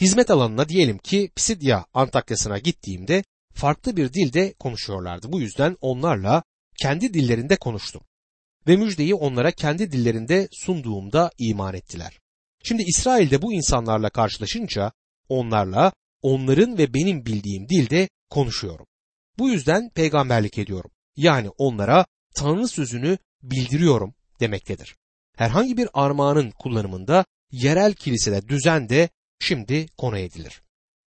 Hizmet 0.00 0.30
alanına 0.30 0.68
diyelim 0.68 0.98
ki 0.98 1.30
Pisidya 1.36 1.86
Antakya'sına 1.94 2.58
gittiğimde 2.58 3.24
farklı 3.54 3.96
bir 3.96 4.12
dilde 4.12 4.52
konuşuyorlardı. 4.52 5.32
Bu 5.32 5.40
yüzden 5.40 5.76
onlarla 5.80 6.42
kendi 6.82 7.14
dillerinde 7.14 7.56
konuştum. 7.56 8.02
Ve 8.68 8.76
müjdeyi 8.76 9.14
onlara 9.14 9.50
kendi 9.50 9.92
dillerinde 9.92 10.48
sunduğumda 10.52 11.30
iman 11.38 11.74
ettiler. 11.74 12.18
Şimdi 12.62 12.82
İsrail'de 12.82 13.42
bu 13.42 13.52
insanlarla 13.52 14.10
karşılaşınca 14.10 14.92
onlarla 15.28 15.92
onların 16.22 16.78
ve 16.78 16.94
benim 16.94 17.26
bildiğim 17.26 17.68
dilde 17.68 18.08
konuşuyorum. 18.30 18.86
Bu 19.38 19.48
yüzden 19.48 19.90
peygamberlik 19.90 20.58
ediyorum. 20.58 20.90
Yani 21.16 21.48
onlara 21.58 22.06
Tanrı 22.34 22.68
sözünü 22.68 23.18
bildiriyorum 23.42 24.14
demektedir. 24.40 24.96
Herhangi 25.36 25.76
bir 25.76 25.88
armağanın 25.94 26.50
kullanımında 26.50 27.24
yerel 27.52 27.94
kilisede 27.94 28.48
düzen 28.48 28.88
de 28.88 29.08
şimdi 29.40 29.86
konu 29.98 30.18
edilir. 30.18 30.62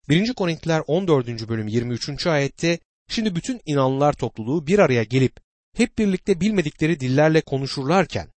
1. 0.09 0.33
Korintiler 0.33 0.81
14. 0.87 1.49
bölüm 1.49 1.67
23. 1.67 2.27
ayette 2.27 2.79
şimdi 3.07 3.35
bütün 3.35 3.61
inanlılar 3.65 4.13
topluluğu 4.13 4.67
bir 4.67 4.79
araya 4.79 5.03
gelip 5.03 5.48
hep 5.77 5.97
birlikte 5.97 6.41
bilmedikleri 6.41 6.99
dillerle 6.99 7.41
konuşurlarken 7.41 8.29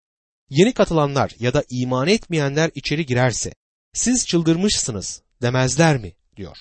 yeni 0.51 0.73
katılanlar 0.73 1.35
ya 1.39 1.55
da 1.55 1.65
iman 1.71 2.09
etmeyenler 2.09 2.71
içeri 2.75 3.07
girerse 3.07 3.53
siz 3.93 4.27
çıldırmışsınız 4.27 5.23
demezler 5.43 5.99
mi 5.99 6.13
diyor. 6.37 6.57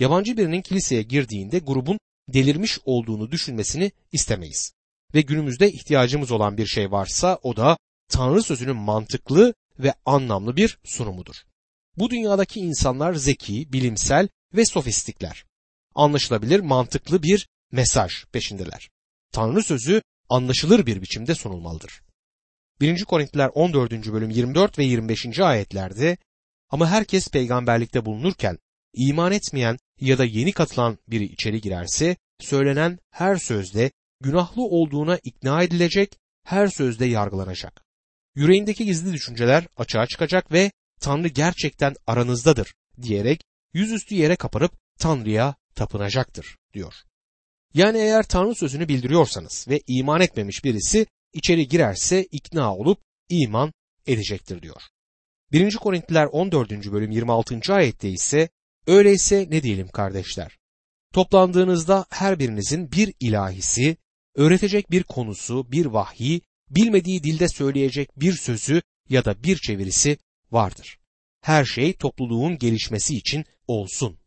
Yabancı 0.00 0.36
birinin 0.36 0.62
kiliseye 0.62 1.02
girdiğinde 1.02 1.58
grubun 1.58 1.98
delirmiş 2.28 2.78
olduğunu 2.84 3.30
düşünmesini 3.30 3.92
istemeyiz. 4.12 4.72
Ve 5.14 5.20
günümüzde 5.20 5.72
ihtiyacımız 5.72 6.30
olan 6.30 6.56
bir 6.56 6.66
şey 6.66 6.90
varsa 6.90 7.38
o 7.42 7.56
da 7.56 7.78
Tanrı 8.08 8.42
sözünün 8.42 8.76
mantıklı 8.76 9.54
ve 9.78 9.94
anlamlı 10.04 10.56
bir 10.56 10.78
sunumudur. 10.84 11.36
Bu 11.96 12.10
dünyadaki 12.10 12.60
insanlar 12.60 13.14
zeki, 13.14 13.72
bilimsel 13.72 14.28
ve 14.54 14.64
sofistikler. 14.64 15.44
Anlaşılabilir, 15.94 16.60
mantıklı 16.60 17.22
bir 17.22 17.48
mesaj 17.72 18.24
peşindeler. 18.32 18.88
Tanrı 19.32 19.62
sözü 19.62 20.02
anlaşılır 20.28 20.86
bir 20.86 21.02
biçimde 21.02 21.34
sunulmalıdır. 21.34 22.02
1. 22.80 23.04
Korintiler 23.04 23.50
14. 23.54 23.92
bölüm 24.12 24.30
24 24.30 24.78
ve 24.78 24.84
25. 24.84 25.40
ayetlerde 25.40 26.16
ama 26.70 26.90
herkes 26.90 27.28
peygamberlikte 27.28 28.04
bulunurken 28.04 28.58
iman 28.94 29.32
etmeyen 29.32 29.78
ya 30.00 30.18
da 30.18 30.24
yeni 30.24 30.52
katılan 30.52 30.98
biri 31.08 31.24
içeri 31.24 31.60
girerse 31.60 32.16
söylenen 32.40 32.98
her 33.10 33.36
sözde 33.36 33.90
günahlı 34.20 34.62
olduğuna 34.62 35.18
ikna 35.24 35.62
edilecek, 35.62 36.18
her 36.44 36.68
sözde 36.68 37.06
yargılanacak. 37.06 37.84
Yüreğindeki 38.34 38.84
gizli 38.84 39.12
düşünceler 39.12 39.66
açığa 39.76 40.06
çıkacak 40.06 40.52
ve 40.52 40.70
Tanrı 41.00 41.28
gerçekten 41.28 41.94
aranızdadır 42.06 42.74
diyerek 43.02 43.40
yüzüstü 43.72 44.14
yere 44.14 44.36
kapanıp 44.36 44.72
Tanrı'ya 44.98 45.54
tapınacaktır 45.74 46.56
diyor. 46.74 46.94
Yani 47.74 47.98
eğer 47.98 48.22
Tanrı 48.22 48.54
sözünü 48.54 48.88
bildiriyorsanız 48.88 49.66
ve 49.68 49.80
iman 49.86 50.20
etmemiş 50.20 50.64
birisi 50.64 51.06
içeri 51.32 51.68
girerse 51.68 52.24
ikna 52.24 52.76
olup 52.76 52.98
iman 53.28 53.72
edecektir 54.06 54.62
diyor. 54.62 54.82
1. 55.52 55.76
Korintiler 55.76 56.26
14. 56.26 56.70
bölüm 56.70 57.10
26. 57.10 57.74
ayette 57.74 58.08
ise 58.08 58.48
öyleyse 58.86 59.46
ne 59.50 59.62
diyelim 59.62 59.88
kardeşler? 59.88 60.58
Toplandığınızda 61.12 62.06
her 62.10 62.38
birinizin 62.38 62.92
bir 62.92 63.14
ilahisi, 63.20 63.96
öğretecek 64.34 64.90
bir 64.90 65.02
konusu, 65.02 65.72
bir 65.72 65.86
vahyi, 65.86 66.40
bilmediği 66.70 67.22
dilde 67.22 67.48
söyleyecek 67.48 68.20
bir 68.20 68.32
sözü 68.32 68.82
ya 69.08 69.24
da 69.24 69.42
bir 69.42 69.56
çevirisi 69.56 70.18
vardır. 70.52 70.98
Her 71.40 71.64
şey 71.64 71.92
topluluğun 71.92 72.58
gelişmesi 72.58 73.16
için 73.16 73.44
olsun. 73.66 74.18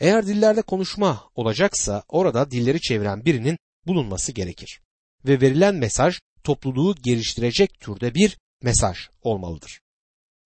Eğer 0.00 0.26
dillerde 0.26 0.62
konuşma 0.62 1.30
olacaksa 1.34 2.02
orada 2.08 2.50
dilleri 2.50 2.80
çeviren 2.80 3.24
birinin 3.24 3.58
bulunması 3.86 4.32
gerekir. 4.32 4.80
Ve 5.24 5.40
verilen 5.40 5.74
mesaj 5.74 6.18
topluluğu 6.44 6.94
geliştirecek 7.02 7.80
türde 7.80 8.14
bir 8.14 8.38
mesaj 8.62 8.96
olmalıdır. 9.22 9.80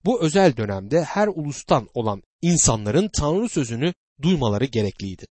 Bu 0.05 0.23
özel 0.23 0.57
dönemde 0.57 1.05
her 1.05 1.29
ulustan 1.29 1.89
olan 1.95 2.23
insanların 2.43 3.11
Tanrı 3.13 3.49
sözünü 3.49 3.95
duymaları 4.23 4.65
gerekliydi. 4.65 5.27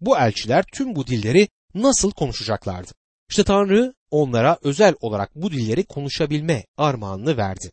Bu 0.00 0.18
elçiler 0.18 0.64
tüm 0.72 0.96
bu 0.96 1.06
dilleri 1.06 1.48
nasıl 1.74 2.10
konuşacaklardı? 2.10 2.92
İşte 3.30 3.44
Tanrı 3.44 3.94
onlara 4.10 4.58
özel 4.62 4.94
olarak 5.00 5.34
bu 5.34 5.50
dilleri 5.50 5.84
konuşabilme 5.84 6.64
armağanını 6.76 7.36
verdi. 7.36 7.72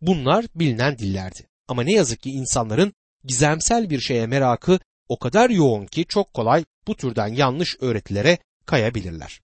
Bunlar 0.00 0.46
bilinen 0.54 0.98
dillerdi. 0.98 1.48
Ama 1.68 1.82
ne 1.82 1.92
yazık 1.92 2.22
ki 2.22 2.30
insanların 2.30 2.92
gizemsel 3.24 3.90
bir 3.90 4.00
şeye 4.00 4.26
merakı 4.26 4.78
o 5.08 5.18
kadar 5.18 5.50
yoğun 5.50 5.86
ki 5.86 6.04
çok 6.08 6.34
kolay 6.34 6.64
bu 6.86 6.96
türden 6.96 7.28
yanlış 7.28 7.76
öğretilere 7.80 8.38
kayabilirler. 8.66 9.40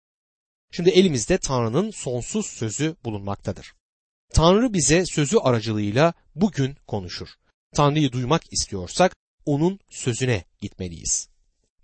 Şimdi 0.71 0.91
elimizde 0.91 1.39
Tanrı'nın 1.39 1.91
sonsuz 1.91 2.47
sözü 2.47 2.97
bulunmaktadır. 3.05 3.75
Tanrı 4.33 4.75
bize 4.75 5.07
sözü 5.07 5.37
aracılığıyla 5.39 6.15
bugün 6.35 6.77
konuşur. 6.87 7.29
Tanrı'yı 7.75 8.13
duymak 8.13 8.53
istiyorsak 8.53 9.17
onun 9.47 9.81
sözüne 9.91 10.45
gitmeliyiz. 10.61 11.29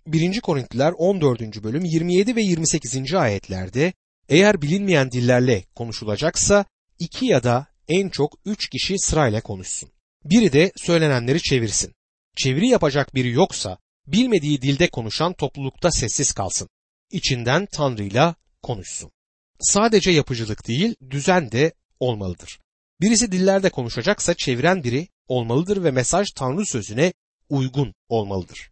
1. 0.07 0.41
Korintliler 0.41 0.93
14. 0.97 1.63
bölüm 1.63 1.85
27 1.85 2.35
ve 2.35 2.41
28. 2.41 3.13
ayetlerde 3.13 3.93
eğer 4.29 4.61
bilinmeyen 4.61 5.11
dillerle 5.11 5.63
konuşulacaksa 5.75 6.65
iki 6.99 7.25
ya 7.25 7.43
da 7.43 7.67
en 7.87 8.09
çok 8.09 8.37
üç 8.45 8.69
kişi 8.69 8.99
sırayla 8.99 9.41
konuşsun. 9.41 9.89
Biri 10.25 10.53
de 10.53 10.71
söylenenleri 10.75 11.41
çevirsin. 11.41 11.93
Çeviri 12.35 12.67
yapacak 12.67 13.15
biri 13.15 13.31
yoksa 13.31 13.77
bilmediği 14.07 14.61
dilde 14.61 14.89
konuşan 14.89 15.33
toplulukta 15.33 15.91
sessiz 15.91 16.31
kalsın. 16.31 16.69
İçinden 17.11 17.65
Tanrı'yla 17.65 18.35
konuşsun. 18.63 19.11
Sadece 19.59 20.11
yapıcılık 20.11 20.67
değil, 20.67 20.95
düzen 21.09 21.51
de 21.51 21.73
olmalıdır. 21.99 22.59
Birisi 23.01 23.31
dillerde 23.31 23.69
konuşacaksa 23.69 24.33
çeviren 24.33 24.83
biri 24.83 25.07
olmalıdır 25.27 25.83
ve 25.83 25.91
mesaj 25.91 26.27
Tanrı 26.35 26.65
sözüne 26.65 27.13
uygun 27.49 27.93
olmalıdır. 28.09 28.71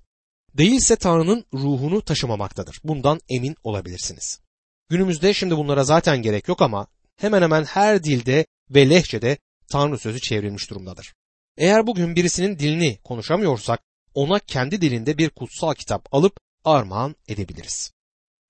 Değilse 0.54 0.96
Tanrı'nın 0.96 1.46
ruhunu 1.54 2.02
taşımamaktadır. 2.02 2.80
Bundan 2.84 3.20
emin 3.30 3.56
olabilirsiniz. 3.64 4.40
Günümüzde 4.90 5.34
şimdi 5.34 5.58
bunlara 5.58 5.84
zaten 5.84 6.22
gerek 6.22 6.48
yok 6.48 6.62
ama 6.62 6.88
hemen 7.16 7.42
hemen 7.42 7.64
her 7.64 8.04
dilde 8.04 8.46
ve 8.70 8.90
lehçede 8.90 9.38
Tanrı 9.70 9.98
sözü 9.98 10.20
çevrilmiş 10.20 10.70
durumdadır. 10.70 11.14
Eğer 11.58 11.88
bugün 11.88 12.16
birisinin 12.16 12.60
dilini 12.60 12.98
konuşamıyorsak 13.04 13.80
ona 14.14 14.40
kendi 14.40 14.82
dilinde 14.82 15.18
bir 15.18 15.30
kutsal 15.30 15.74
kitap 15.74 16.14
alıp 16.14 16.38
armağan 16.64 17.16
edebiliriz. 17.28 17.92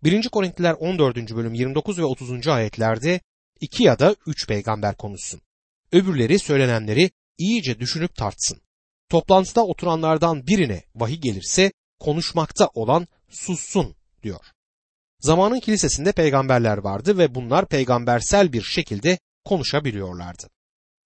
1. 0.04 0.30
Korintiler 0.30 0.76
14. 0.80 1.36
bölüm 1.36 1.54
29 1.54 2.00
ve 2.00 2.06
30. 2.06 2.48
ayetlerde 2.48 3.22
iki 3.60 3.84
ya 3.84 4.00
da 4.00 4.16
üç 4.28 4.48
peygamber 4.48 4.96
konuşsun. 4.96 5.42
Öbürleri 5.92 6.40
söylenenleri 6.40 7.12
iyice 7.38 7.80
düşünüp 7.80 8.16
tartsın. 8.16 8.62
Toplantıda 9.10 9.66
oturanlardan 9.66 10.48
birine 10.48 10.84
vahiy 10.96 11.18
gelirse 11.18 11.72
konuşmakta 12.00 12.70
olan 12.74 13.08
sussun 13.30 13.96
diyor. 14.24 14.46
Zamanın 15.20 15.60
kilisesinde 15.60 16.12
peygamberler 16.12 16.78
vardı 16.78 17.18
ve 17.18 17.36
bunlar 17.36 17.68
peygambersel 17.68 18.54
bir 18.54 18.62
şekilde 18.62 19.20
konuşabiliyorlardı. 19.46 20.50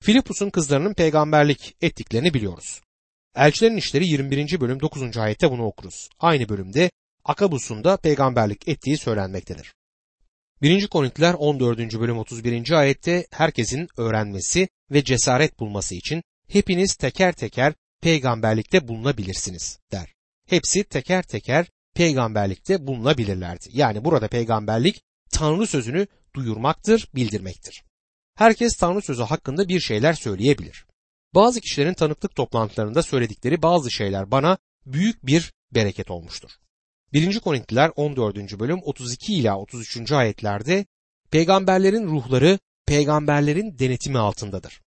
Filipus'un 0.02 0.50
kızlarının 0.50 0.94
peygamberlik 0.94 1.76
ettiklerini 1.82 2.34
biliyoruz. 2.34 2.82
Elçilerin 3.36 3.78
işleri 3.78 4.08
21. 4.08 4.60
bölüm 4.62 4.80
9. 4.80 5.18
ayette 5.18 5.52
bunu 5.52 5.66
okuruz. 5.66 6.10
Aynı 6.20 6.50
bölümde 6.50 6.92
Akabus'un 7.26 7.84
da 7.84 7.98
peygamberlik 7.98 8.68
ettiği 8.68 8.98
söylenmektedir. 8.98 9.74
1. 10.62 10.88
Korintiler 10.88 11.34
14. 11.34 12.00
bölüm 12.00 12.18
31. 12.18 12.72
ayette 12.72 13.26
herkesin 13.32 13.88
öğrenmesi 13.98 14.70
ve 14.92 15.04
cesaret 15.04 15.60
bulması 15.60 15.96
için 15.96 16.24
hepiniz 16.48 16.96
teker 16.96 17.34
teker 17.34 17.74
peygamberlikte 18.02 18.88
bulunabilirsiniz 18.88 19.80
der. 19.92 20.14
Hepsi 20.50 20.84
teker 20.84 21.24
teker 21.24 21.66
peygamberlikte 21.96 22.88
bulunabilirlerdi. 22.88 23.66
Yani 23.72 24.06
burada 24.06 24.28
peygamberlik 24.28 25.02
Tanrı 25.32 25.68
sözünü 25.68 26.08
duyurmaktır, 26.36 27.08
bildirmektir. 27.16 27.84
Herkes 28.36 28.74
Tanrı 28.74 29.02
sözü 29.02 29.24
hakkında 29.24 29.68
bir 29.68 29.80
şeyler 29.80 30.14
söyleyebilir. 30.14 30.86
Bazı 31.36 31.62
kişilerin 31.62 31.94
tanıklık 31.94 32.36
toplantılarında 32.36 33.04
söyledikleri 33.04 33.62
bazı 33.62 33.92
şeyler 33.92 34.32
bana 34.32 34.58
büyük 34.86 35.26
bir 35.26 35.54
bereket 35.72 36.12
olmuştur. 36.12 36.52
1. 37.14 37.40
Korintiler 37.40 37.92
14. 37.96 38.60
bölüm 38.60 38.80
32 38.84 39.34
ila 39.34 39.58
33. 39.58 40.12
ayetlerde 40.12 40.86
peygamberlerin 41.32 42.08
ruhları 42.08 42.60
peygamberlerin 42.86 43.80
denetimi 43.80 44.18
altındadır. 44.18 44.82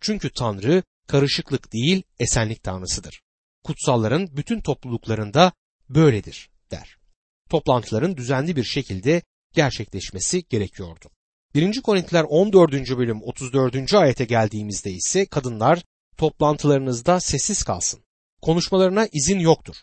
Çünkü 0.00 0.30
Tanrı 0.32 0.82
karışıklık 1.08 1.72
değil 1.72 2.02
esenlik 2.18 2.62
tanrısıdır. 2.62 3.22
Kutsalların 3.64 4.36
bütün 4.36 4.60
topluluklarında 4.60 5.52
böyledir 5.88 6.50
der. 6.70 6.96
Toplantıların 7.50 8.16
düzenli 8.16 8.56
bir 8.56 8.64
şekilde 8.64 9.22
gerçekleşmesi 9.52 10.44
gerekiyordu. 10.48 11.10
1. 11.54 11.82
Korintiler 11.82 12.24
14. 12.28 12.72
bölüm 12.72 13.22
34. 13.22 13.94
ayete 13.94 14.24
geldiğimizde 14.24 14.90
ise 14.90 15.26
kadınlar 15.26 15.82
toplantılarınızda 16.16 17.20
sessiz 17.20 17.62
kalsın. 17.62 18.00
Konuşmalarına 18.42 19.08
izin 19.12 19.38
yoktur. 19.38 19.76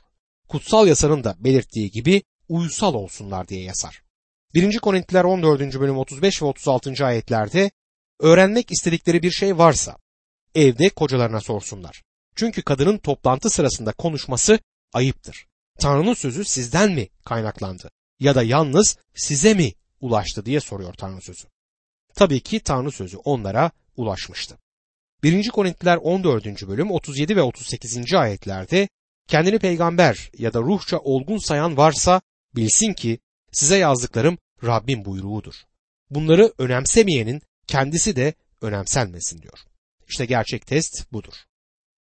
Kutsal 0.47 0.87
yasanın 0.87 1.23
da 1.23 1.35
belirttiği 1.39 1.91
gibi 1.91 2.23
uysal 2.49 2.93
olsunlar 2.93 3.47
diye 3.47 3.63
yasar. 3.63 4.01
1. 4.53 4.79
Korintiler 4.79 5.23
14. 5.23 5.79
bölüm 5.79 5.97
35 5.97 6.41
ve 6.41 6.45
36. 6.45 7.05
ayetlerde 7.05 7.71
öğrenmek 8.19 8.71
istedikleri 8.71 9.23
bir 9.23 9.31
şey 9.31 9.57
varsa 9.57 9.97
evde 10.55 10.89
kocalarına 10.89 11.41
sorsunlar. 11.41 12.03
Çünkü 12.35 12.61
kadının 12.61 12.97
toplantı 12.97 13.49
sırasında 13.49 13.91
konuşması 13.91 14.59
ayıptır. 14.93 15.47
Tanrı'nın 15.79 16.13
sözü 16.13 16.45
sizden 16.45 16.91
mi 16.91 17.09
kaynaklandı? 17.25 17.89
ya 18.19 18.35
da 18.35 18.43
yalnız 18.43 18.97
size 19.15 19.53
mi 19.53 19.73
ulaştı 20.01 20.45
diye 20.45 20.59
soruyor 20.59 20.93
Tanrı 20.93 21.21
sözü. 21.21 21.47
Tabii 22.17 22.39
ki 22.39 22.59
Tanrı 22.59 22.91
sözü 22.91 23.17
onlara 23.17 23.71
ulaşmıştı. 23.97 24.57
1. 25.23 25.49
Korintiler 25.49 25.97
14. 25.97 26.67
bölüm 26.67 26.91
37 26.91 27.35
ve 27.35 27.41
38. 27.41 28.13
ayetlerde 28.13 28.89
kendini 29.27 29.59
peygamber 29.59 30.31
ya 30.37 30.53
da 30.53 30.59
ruhça 30.59 30.97
olgun 30.99 31.37
sayan 31.37 31.77
varsa 31.77 32.21
bilsin 32.55 32.93
ki 32.93 33.19
size 33.51 33.77
yazdıklarım 33.77 34.37
Rabbin 34.63 35.05
buyruğudur. 35.05 35.53
Bunları 36.09 36.53
önemsemeyenin 36.57 37.41
kendisi 37.67 38.15
de 38.15 38.33
önemsenmesin 38.61 39.41
diyor. 39.41 39.59
İşte 40.07 40.25
gerçek 40.25 40.67
test 40.67 41.11
budur. 41.11 41.33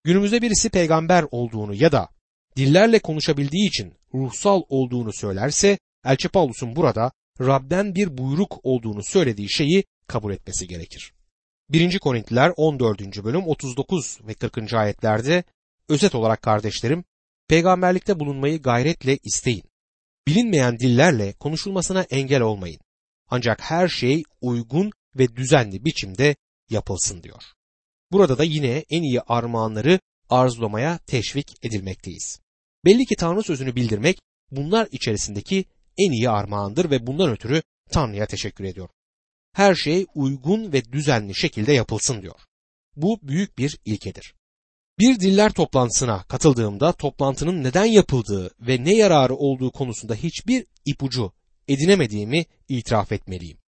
Günümüzde 0.05 0.43
birisi 0.43 0.71
peygamber 0.71 1.25
olduğunu 1.31 1.75
ya 1.75 1.93
da 1.93 2.09
dillerle 2.57 2.99
konuşabildiği 2.99 3.69
için 3.69 3.95
ruhsal 4.15 4.63
olduğunu 4.69 5.13
söylerse 5.13 5.79
Elçi 6.05 6.29
Paulus'un 6.29 6.77
burada 6.77 7.13
Rab'den 7.41 7.95
bir 7.95 8.19
buyruk 8.19 8.61
olduğunu 8.63 9.05
söylediği 9.05 9.51
şeyi 9.51 9.85
kabul 10.07 10.33
etmesi 10.33 10.69
gerekir. 10.69 11.13
1. 11.71 11.99
Korintliler 11.99 12.53
14. 12.57 13.25
bölüm 13.25 13.47
39 13.47 14.19
ve 14.27 14.35
40. 14.35 14.75
ayetlerde 14.75 15.45
özet 15.89 16.15
olarak 16.15 16.43
kardeşlerim 16.43 17.05
peygamberlikte 17.49 18.21
bulunmayı 18.21 18.63
gayretle 18.63 19.19
isteyin. 19.23 19.65
Bilinmeyen 20.27 20.79
dillerle 20.79 21.33
konuşulmasına 21.33 22.03
engel 22.03 22.41
olmayın. 22.41 22.81
Ancak 23.29 23.61
her 23.61 23.89
şey 23.89 24.23
uygun 24.41 24.93
ve 25.19 25.37
düzenli 25.37 25.85
biçimde 25.85 26.37
yapılsın 26.71 27.23
diyor. 27.23 27.43
Burada 28.13 28.39
da 28.39 28.45
yine 28.45 28.85
en 28.91 29.03
iyi 29.03 29.21
armağanları 29.21 30.01
arzulamaya 30.31 30.99
teşvik 30.99 31.65
edilmekteyiz. 31.65 32.41
Belli 32.85 33.07
ki 33.07 33.17
Tanrı 33.17 33.43
sözünü 33.43 33.77
bildirmek 33.77 34.19
bunlar 34.51 34.89
içerisindeki 34.93 35.65
en 35.99 36.13
iyi 36.13 36.31
armağandır 36.31 36.91
ve 36.91 37.07
bundan 37.07 37.31
ötürü 37.31 37.63
Tanrı'ya 37.91 38.27
teşekkür 38.27 38.65
ediyor. 38.65 38.89
Her 39.57 39.75
şey 39.75 40.07
uygun 40.15 40.73
ve 40.73 40.93
düzenli 40.93 41.35
şekilde 41.35 41.73
yapılsın 41.73 42.23
diyor. 42.23 42.41
Bu 42.97 43.19
büyük 43.23 43.59
bir 43.59 43.79
ilkedir. 43.85 44.35
Bir 44.99 45.21
diller 45.21 45.53
toplantısına 45.53 46.23
katıldığımda 46.23 46.93
toplantının 46.93 47.65
neden 47.65 47.85
yapıldığı 47.85 48.51
ve 48.61 48.85
ne 48.85 48.95
yararı 48.95 49.35
olduğu 49.35 49.73
konusunda 49.73 50.15
hiçbir 50.15 50.67
ipucu 50.85 51.33
edinemediğimi 51.69 52.47
itiraf 52.69 53.13
etmeliyim. 53.13 53.59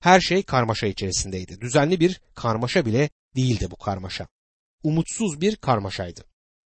Her 0.00 0.20
şey 0.20 0.42
karmaşa 0.42 0.86
içerisindeydi. 0.86 1.60
Düzenli 1.60 2.00
bir 2.00 2.20
karmaşa 2.34 2.86
bile 2.86 3.10
değildi 3.36 3.70
bu 3.70 3.76
karmaşa. 3.76 4.28
Umutsuz 4.82 5.40
bir 5.40 5.56
karmaşaydı. 5.56 6.24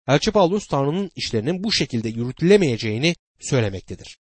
Elçi 0.08 0.30
Paulus 0.30 0.66
Tanrı'nın 0.66 1.10
işlerinin 1.16 1.64
bu 1.64 1.72
şekilde 1.72 2.08
yürütülemeyeceğini 2.08 3.16
söylemektedir. 3.40 4.18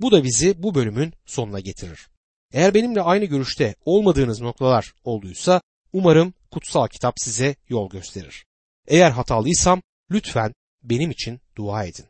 Bu 0.00 0.12
da 0.12 0.24
bizi 0.24 0.62
bu 0.62 0.74
bölümün 0.74 1.12
sonuna 1.26 1.60
getirir. 1.60 2.08
Eğer 2.52 2.74
benimle 2.74 3.02
aynı 3.02 3.24
görüşte 3.24 3.74
olmadığınız 3.84 4.40
noktalar 4.40 4.94
olduysa 5.04 5.60
umarım 5.92 6.34
kutsal 6.50 6.88
kitap 6.88 7.14
size 7.16 7.54
yol 7.68 7.90
gösterir. 7.90 8.44
Eğer 8.86 9.10
hatalıysam 9.10 9.82
lütfen 10.10 10.52
benim 10.82 11.10
için 11.10 11.40
dua 11.56 11.84
edin. 11.84 12.06